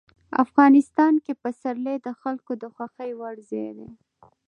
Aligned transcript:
افغانستان 0.43 1.13
کې 1.23 1.33
پسرلی 1.43 1.97
د 2.01 2.07
خلکو 2.21 2.51
د 2.61 2.63
خوښې 2.73 3.09
وړ 3.19 3.35
ځای 3.49 3.69
دی. 3.77 3.89